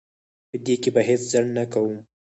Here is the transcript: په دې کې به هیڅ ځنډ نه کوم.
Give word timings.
په 0.49 0.57
دې 0.65 0.75
کې 0.81 0.89
به 0.95 1.01
هیڅ 1.07 1.21
ځنډ 1.31 1.49
نه 1.57 1.63
کوم. 1.73 1.93